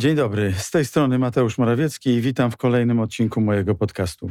[0.00, 4.30] Dzień dobry, z tej strony Mateusz Morawiecki i witam w kolejnym odcinku mojego podcastu.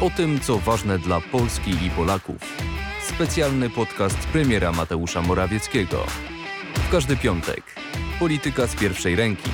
[0.00, 2.56] O tym, co ważne dla Polski i Polaków.
[3.02, 6.06] Specjalny podcast premiera Mateusza Morawieckiego.
[6.74, 7.62] W każdy piątek.
[8.18, 9.50] Polityka z pierwszej ręki.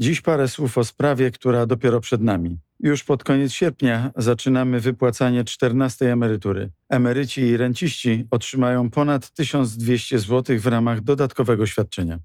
[0.00, 2.58] Dziś parę słów o sprawie, która dopiero przed nami.
[2.80, 6.70] Już pod koniec sierpnia zaczynamy wypłacanie 14 emerytury.
[6.88, 12.18] Emeryci i renciści otrzymają ponad 1200 zł w ramach dodatkowego świadczenia.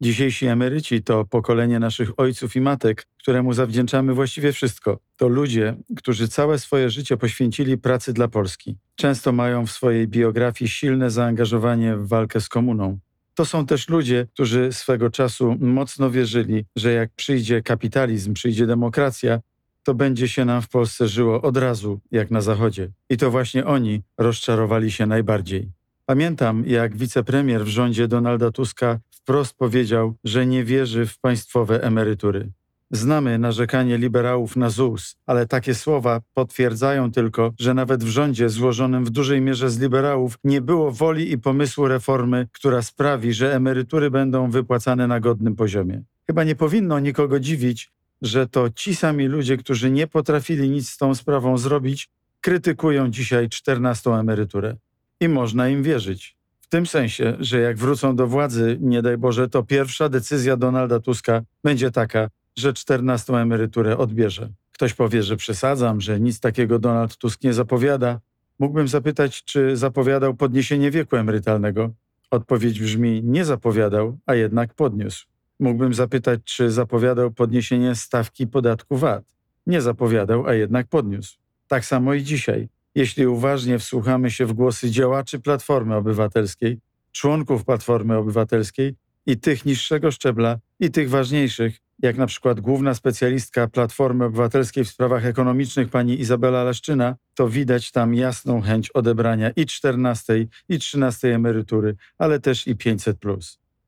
[0.00, 4.98] Dzisiejsi emeryci to pokolenie naszych ojców i matek, któremu zawdzięczamy właściwie wszystko.
[5.16, 8.76] To ludzie, którzy całe swoje życie poświęcili pracy dla Polski.
[8.96, 12.98] Często mają w swojej biografii silne zaangażowanie w walkę z komuną.
[13.34, 19.40] To są też ludzie, którzy swego czasu mocno wierzyli, że jak przyjdzie kapitalizm, przyjdzie demokracja,
[19.88, 22.90] to będzie się nam w Polsce żyło od razu, jak na Zachodzie.
[23.10, 25.70] I to właśnie oni rozczarowali się najbardziej.
[26.06, 32.50] Pamiętam, jak wicepremier w rządzie Donalda Tuska wprost powiedział, że nie wierzy w państwowe emerytury.
[32.90, 39.04] Znamy narzekanie liberałów na ZUS, ale takie słowa potwierdzają tylko, że nawet w rządzie złożonym
[39.04, 44.10] w dużej mierze z liberałów nie było woli i pomysłu reformy, która sprawi, że emerytury
[44.10, 46.02] będą wypłacane na godnym poziomie.
[46.26, 50.96] Chyba nie powinno nikogo dziwić, że to ci sami ludzie, którzy nie potrafili nic z
[50.96, 52.08] tą sprawą zrobić,
[52.40, 54.76] krytykują dzisiaj 14 emeryturę.
[55.20, 56.36] I można im wierzyć.
[56.60, 61.00] W tym sensie, że jak wrócą do władzy, nie daj Boże, to pierwsza decyzja Donalda
[61.00, 64.48] Tuska będzie taka, że 14 emeryturę odbierze.
[64.72, 68.20] Ktoś powie, że przesadzam, że nic takiego Donald Tusk nie zapowiada.
[68.58, 71.90] Mógłbym zapytać, czy zapowiadał podniesienie wieku emerytalnego.
[72.30, 75.26] Odpowiedź brzmi: nie zapowiadał, a jednak podniósł.
[75.60, 79.24] Mógłbym zapytać, czy zapowiadał podniesienie stawki podatku VAT.
[79.66, 81.38] Nie zapowiadał, a jednak podniósł.
[81.68, 82.68] Tak samo i dzisiaj.
[82.94, 86.80] Jeśli uważnie wsłuchamy się w głosy działaczy Platformy Obywatelskiej,
[87.12, 88.94] członków Platformy Obywatelskiej
[89.26, 94.88] i tych niższego szczebla, i tych ważniejszych, jak na przykład główna specjalistka Platformy Obywatelskiej w
[94.88, 101.34] sprawach ekonomicznych pani Izabela Leszczyna, to widać tam jasną chęć odebrania i 14, i 13
[101.34, 103.18] emerytury, ale też i 500.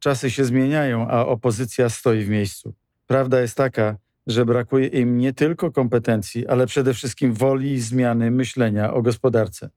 [0.00, 2.74] Czasy się zmieniają, a opozycja stoi w miejscu.
[3.06, 3.96] Prawda jest taka,
[4.26, 9.70] że brakuje im nie tylko kompetencji, ale przede wszystkim woli i zmiany myślenia o gospodarce.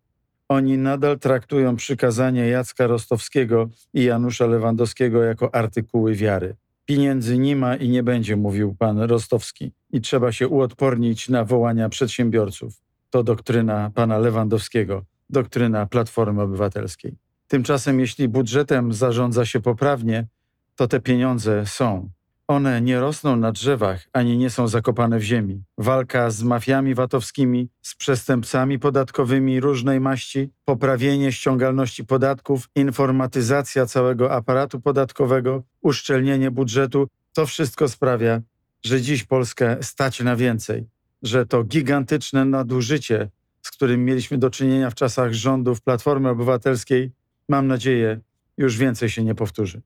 [0.50, 6.56] Oni nadal traktują przykazania Jacka Rostowskiego i Janusza Lewandowskiego jako artykuły wiary.
[6.86, 11.90] Pieniędzy nie ma i nie będzie, mówił pan Rostowski, i trzeba się uodpornić na wołania
[11.90, 12.74] przedsiębiorców.
[13.10, 17.16] To doktryna pana Lewandowskiego, doktryna Platformy Obywatelskiej.
[17.54, 20.28] Tymczasem, jeśli budżetem zarządza się poprawnie,
[20.76, 22.10] to te pieniądze są.
[22.48, 25.64] One nie rosną na drzewach ani nie są zakopane w ziemi.
[25.78, 34.82] Walka z mafiami VAT-owskimi, z przestępcami podatkowymi różnej maści, poprawienie ściągalności podatków, informatyzacja całego aparatu
[34.82, 38.42] podatkowego, uszczelnienie budżetu to wszystko sprawia,
[38.84, 40.88] że dziś Polskę stać na więcej,
[41.22, 43.30] że to gigantyczne nadużycie,
[43.62, 47.12] z którym mieliśmy do czynienia w czasach rządów Platformy Obywatelskiej,
[47.50, 48.20] mam nadzieję,
[48.58, 49.82] już więcej się nie powtórzy.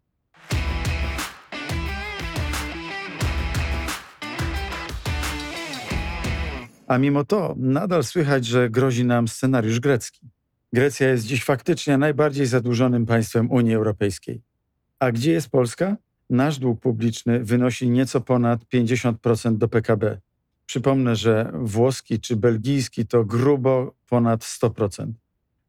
[6.88, 10.30] A mimo to nadal słychać, że grozi nam scenariusz grecki.
[10.74, 14.42] Grecja jest dziś faktycznie najbardziej zadłużonym państwem Unii Europejskiej.
[15.00, 15.98] A gdzie jest Polska?
[16.30, 20.20] Nasz dług publiczny wynosi nieco ponad 50% do PKB.
[20.66, 25.12] Przypomnę, że włoski czy belgijski to grubo ponad 100%.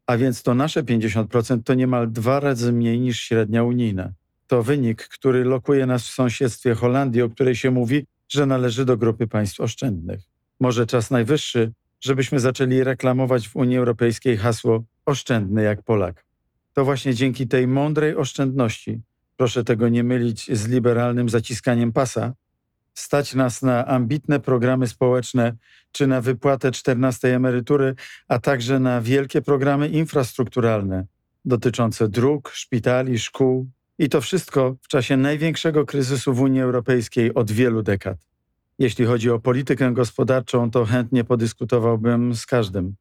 [0.09, 4.11] A więc to nasze 50% to niemal dwa razy mniej niż średnia unijna.
[4.47, 8.97] To wynik, który lokuje nas w sąsiedztwie Holandii, o której się mówi, że należy do
[8.97, 10.19] grupy państw oszczędnych.
[10.59, 11.71] Może czas najwyższy,
[12.01, 16.25] żebyśmy zaczęli reklamować w Unii Europejskiej hasło oszczędny jak Polak.
[16.73, 19.01] To właśnie dzięki tej mądrej oszczędności,
[19.37, 22.33] proszę tego nie mylić z liberalnym zaciskaniem pasa,
[22.93, 25.53] stać nas na ambitne programy społeczne
[25.91, 27.95] czy na wypłatę 14 emerytury,
[28.27, 31.05] a także na wielkie programy infrastrukturalne
[31.45, 37.51] dotyczące dróg, szpitali, szkół i to wszystko w czasie największego kryzysu w Unii Europejskiej od
[37.51, 38.17] wielu dekad.
[38.79, 42.95] Jeśli chodzi o politykę gospodarczą, to chętnie podyskutowałbym z każdym.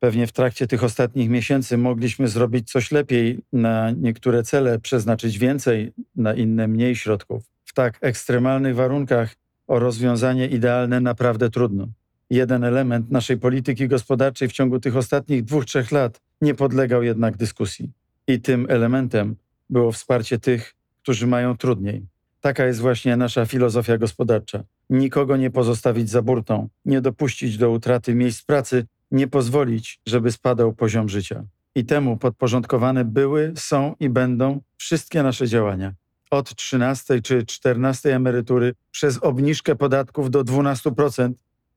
[0.00, 5.92] Pewnie w trakcie tych ostatnich miesięcy mogliśmy zrobić coś lepiej, na niektóre cele przeznaczyć więcej,
[6.16, 7.42] na inne mniej środków.
[7.70, 9.34] W tak ekstremalnych warunkach
[9.66, 11.88] o rozwiązanie idealne naprawdę trudno.
[12.30, 17.36] Jeden element naszej polityki gospodarczej w ciągu tych ostatnich dwóch, trzech lat nie podlegał jednak
[17.36, 17.92] dyskusji.
[18.26, 19.36] I tym elementem
[19.70, 22.06] było wsparcie tych, którzy mają trudniej.
[22.40, 28.14] Taka jest właśnie nasza filozofia gospodarcza nikogo nie pozostawić za burtą, nie dopuścić do utraty
[28.14, 31.44] miejsc pracy, nie pozwolić, żeby spadał poziom życia.
[31.74, 35.94] I temu podporządkowane były, są i będą wszystkie nasze działania.
[36.30, 41.32] Od 13 czy 14 emerytury, przez obniżkę podatków do 12%,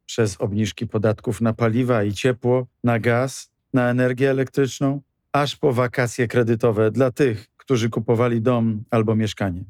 [0.06, 5.02] przez obniżki podatków na paliwa i ciepło, na gaz, na energię elektryczną,
[5.32, 9.64] aż po wakacje kredytowe dla tych, którzy kupowali dom albo mieszkanie.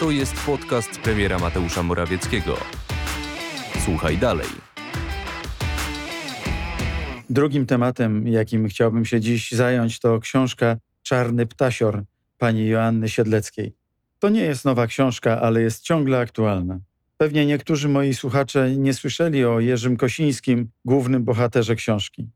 [0.00, 2.56] To jest podcast premiera Mateusza Morawieckiego.
[3.84, 4.48] Słuchaj dalej.
[7.30, 12.02] Drugim tematem, jakim chciałbym się dziś zająć, to książka Czarny Ptasior
[12.38, 13.72] pani Joanny Siedleckiej.
[14.18, 16.80] To nie jest nowa książka, ale jest ciągle aktualna.
[17.16, 22.28] Pewnie niektórzy moi słuchacze nie słyszeli o Jerzym Kosińskim, głównym bohaterze książki.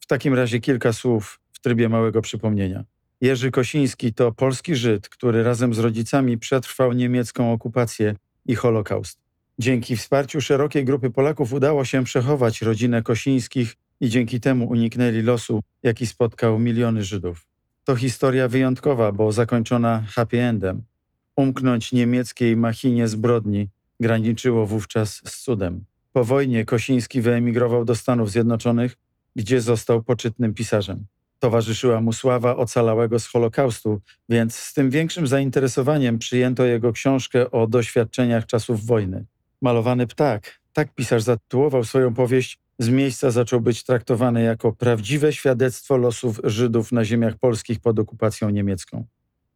[0.00, 2.84] W takim razie kilka słów w trybie małego przypomnienia.
[3.20, 8.14] Jerzy Kosiński to polski Żyd, który razem z rodzicami przetrwał niemiecką okupację
[8.46, 9.18] i Holokaust.
[9.58, 15.60] Dzięki wsparciu szerokiej grupy Polaków udało się przechować rodzinę Kosińskich i dzięki temu uniknęli losu,
[15.82, 17.46] jaki spotkał miliony Żydów.
[17.88, 20.82] To historia wyjątkowa, bo zakończona happy endem.
[21.36, 23.68] Umknąć niemieckiej machinie zbrodni
[24.00, 25.84] graniczyło wówczas z cudem.
[26.12, 28.96] Po wojnie Kosiński wyemigrował do Stanów Zjednoczonych,
[29.36, 31.06] gdzie został poczytnym pisarzem.
[31.38, 37.66] Towarzyszyła mu sława ocalałego z Holokaustu, więc z tym większym zainteresowaniem przyjęto jego książkę o
[37.66, 39.24] doświadczeniach czasów wojny.
[39.62, 45.96] Malowany ptak, tak pisarz zatytułował swoją powieść, z miejsca zaczął być traktowany jako prawdziwe świadectwo
[45.96, 49.06] losów Żydów na ziemiach polskich pod okupacją niemiecką.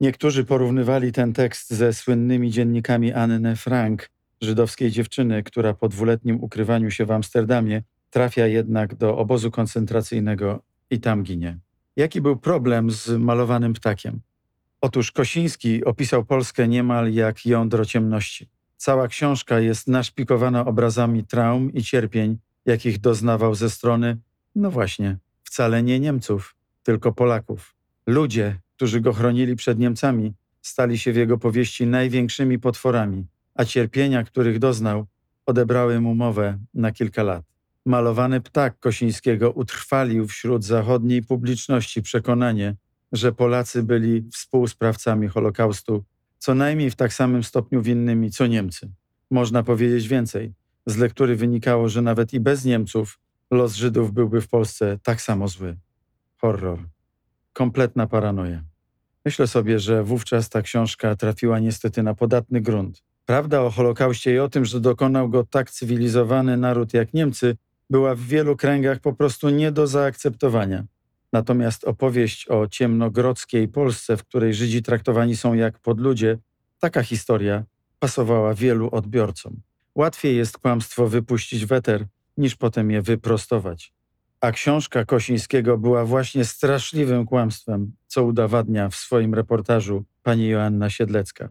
[0.00, 4.10] Niektórzy porównywali ten tekst ze słynnymi dziennikami Anne Frank,
[4.40, 11.00] żydowskiej dziewczyny, która po dwuletnim ukrywaniu się w Amsterdamie trafia jednak do obozu koncentracyjnego i
[11.00, 11.58] tam ginie.
[11.96, 14.20] Jaki był problem z malowanym ptakiem?
[14.80, 18.48] Otóż Kosiński opisał Polskę niemal jak jądro ciemności.
[18.76, 24.16] Cała książka jest naszpikowana obrazami traum i cierpień, jakich doznawał ze strony,
[24.54, 27.74] no właśnie, wcale nie Niemców, tylko Polaków.
[28.06, 34.24] Ludzie, którzy go chronili przed Niemcami, stali się w jego powieści największymi potworami, a cierpienia,
[34.24, 35.06] których doznał,
[35.46, 37.44] odebrały mu mowę na kilka lat.
[37.86, 42.76] Malowany ptak Kosińskiego utrwalił wśród zachodniej publiczności przekonanie,
[43.12, 46.04] że Polacy byli współsprawcami Holokaustu,
[46.38, 48.90] co najmniej w tak samym stopniu winnymi co Niemcy.
[49.30, 50.52] Można powiedzieć więcej.
[50.86, 53.18] Z lektury wynikało, że nawet i bez Niemców
[53.50, 55.76] los Żydów byłby w Polsce tak samo zły.
[56.36, 56.78] Horror.
[57.52, 58.62] Kompletna paranoja.
[59.24, 63.02] Myślę sobie, że wówczas ta książka trafiła niestety na podatny grunt.
[63.26, 67.56] Prawda o Holokauście i o tym, że dokonał go tak cywilizowany naród jak Niemcy,
[67.90, 70.84] była w wielu kręgach po prostu nie do zaakceptowania.
[71.32, 76.38] Natomiast opowieść o ciemnogrodzkiej Polsce, w której Żydzi traktowani są jak podludzie,
[76.78, 77.64] taka historia
[77.98, 79.60] pasowała wielu odbiorcom.
[79.94, 82.06] Łatwiej jest kłamstwo wypuścić w eter,
[82.36, 83.92] niż potem je wyprostować.
[84.40, 91.48] A książka Kosińskiego była właśnie straszliwym kłamstwem, co udowadnia w swoim reportażu pani Joanna Siedlecka.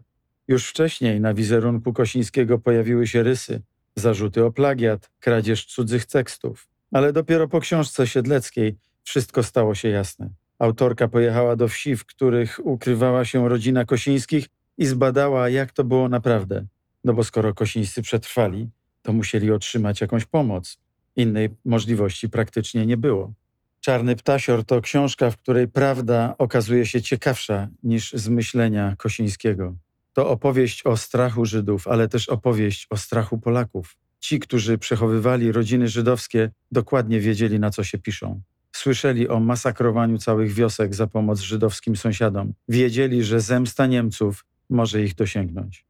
[0.48, 3.62] Już wcześniej na wizerunku Kosińskiego pojawiły się rysy,
[3.96, 6.68] zarzuty o plagiat, kradzież cudzych tekstów.
[6.92, 10.30] Ale dopiero po książce Siedleckiej wszystko stało się jasne.
[10.58, 14.46] Autorka pojechała do wsi, w których ukrywała się rodzina Kosińskich
[14.78, 16.66] i zbadała, jak to było naprawdę.
[17.04, 18.68] No bo skoro Kosińscy przetrwali,
[19.02, 20.78] to musieli otrzymać jakąś pomoc.
[21.16, 23.32] Innej możliwości praktycznie nie było.
[23.80, 29.74] Czarny Ptasior to książka, w której prawda okazuje się ciekawsza niż zmyślenia Kosińskiego.
[30.12, 33.96] To opowieść o strachu Żydów, ale też opowieść o strachu Polaków.
[34.20, 38.42] Ci, którzy przechowywali rodziny żydowskie, dokładnie wiedzieli, na co się piszą.
[38.72, 42.52] Słyszeli o masakrowaniu całych wiosek za pomoc żydowskim sąsiadom.
[42.68, 45.84] Wiedzieli, że zemsta Niemców może ich dosięgnąć.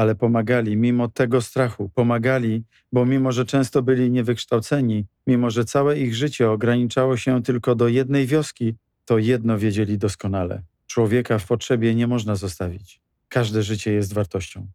[0.00, 5.98] Ale pomagali mimo tego strachu, pomagali, bo mimo, że często byli niewykształceni, mimo, że całe
[5.98, 10.62] ich życie ograniczało się tylko do jednej wioski, to jedno wiedzieli doskonale.
[10.86, 13.00] Człowieka w potrzebie nie można zostawić.
[13.28, 14.66] Każde życie jest wartością.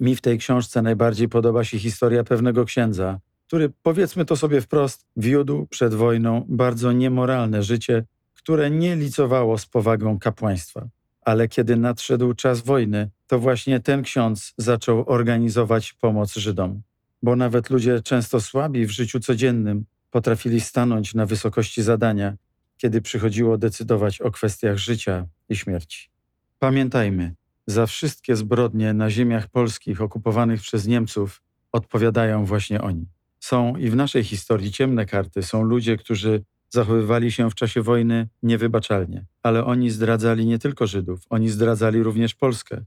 [0.00, 5.06] Mi w tej książce najbardziej podoba się historia pewnego księdza, który, powiedzmy to sobie wprost,
[5.16, 10.88] wiódł przed wojną bardzo niemoralne życie, które nie licowało z powagą kapłaństwa.
[11.24, 16.82] Ale kiedy nadszedł czas wojny, to właśnie ten ksiądz zaczął organizować pomoc Żydom.
[17.22, 22.36] Bo nawet ludzie często słabi w życiu codziennym potrafili stanąć na wysokości zadania,
[22.76, 26.10] kiedy przychodziło decydować o kwestiach życia i śmierci.
[26.58, 27.34] Pamiętajmy,
[27.66, 31.42] za wszystkie zbrodnie na ziemiach polskich okupowanych przez Niemców
[31.72, 33.06] odpowiadają właśnie oni.
[33.40, 38.28] Są i w naszej historii ciemne karty, są ludzie, którzy zachowywali się w czasie wojny
[38.42, 42.84] niewybaczalnie, ale oni zdradzali nie tylko Żydów, oni zdradzali również Polskę.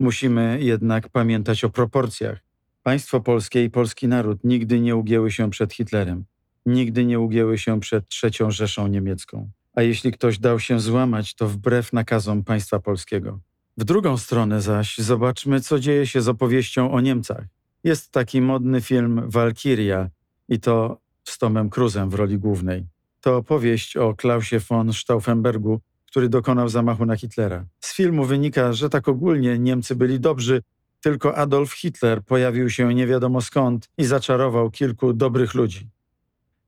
[0.00, 2.38] Musimy jednak pamiętać o proporcjach.
[2.82, 6.24] Państwo polskie i polski naród nigdy nie ugięły się przed Hitlerem.
[6.66, 9.50] nigdy nie ugięły się przed III Rzeszą Niemiecką.
[9.74, 13.40] A jeśli ktoś dał się złamać, to wbrew nakazom państwa polskiego.
[13.76, 17.44] W drugą stronę zaś zobaczmy, co dzieje się z opowieścią o Niemcach.
[17.84, 20.10] Jest taki modny film Walkiria
[20.48, 22.86] i to z Tomem Cruzem w roli głównej.
[23.20, 27.64] To opowieść o Klausie von Stauffenbergu, który dokonał zamachu na Hitlera.
[27.80, 30.62] Z filmu wynika, że tak ogólnie Niemcy byli dobrzy,
[31.00, 35.88] tylko Adolf Hitler pojawił się nie wiadomo skąd i zaczarował kilku dobrych ludzi.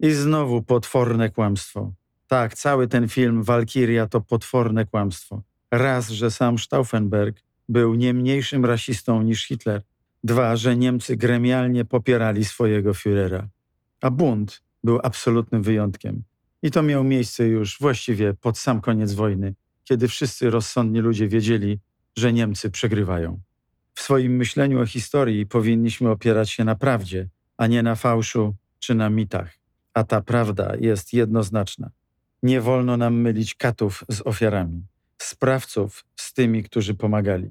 [0.00, 1.92] I znowu potworne kłamstwo.
[2.26, 5.42] Tak, cały ten film Walkiria to potworne kłamstwo.
[5.70, 9.82] Raz, że sam Stauffenberg był nie mniejszym rasistą niż Hitler.
[10.24, 13.46] Dwa, że Niemcy gremialnie popierali swojego Führera.
[14.00, 16.22] A bunt był absolutnym wyjątkiem.
[16.62, 21.78] I to miało miejsce już właściwie pod sam koniec wojny, kiedy wszyscy rozsądni ludzie wiedzieli,
[22.16, 23.40] że Niemcy przegrywają.
[23.94, 28.94] W swoim myśleniu o historii powinniśmy opierać się na prawdzie, a nie na fałszu czy
[28.94, 29.58] na mitach.
[29.94, 31.90] A ta prawda jest jednoznaczna.
[32.42, 34.82] Nie wolno nam mylić katów z ofiarami,
[35.18, 37.50] sprawców z tymi, którzy pomagali.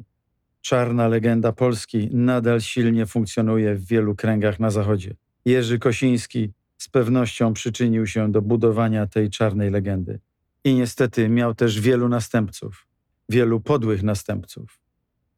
[0.61, 5.15] Czarna legenda Polski nadal silnie funkcjonuje w wielu kręgach na Zachodzie.
[5.45, 10.19] Jerzy Kosiński z pewnością przyczynił się do budowania tej czarnej legendy.
[10.63, 12.87] I niestety miał też wielu następców,
[13.29, 14.79] wielu podłych następców.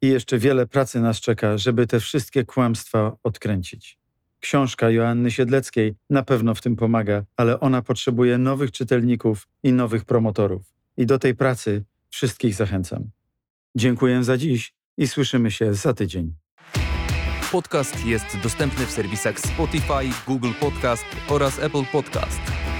[0.01, 3.97] I jeszcze wiele pracy nas czeka, żeby te wszystkie kłamstwa odkręcić.
[4.39, 10.05] Książka Joanny Siedleckiej na pewno w tym pomaga, ale ona potrzebuje nowych czytelników i nowych
[10.05, 10.73] promotorów.
[10.97, 13.09] I do tej pracy wszystkich zachęcam.
[13.75, 16.33] Dziękuję za dziś i słyszymy się za tydzień.
[17.51, 22.70] Podcast jest dostępny w serwisach Spotify, Google Podcast oraz Apple Podcast.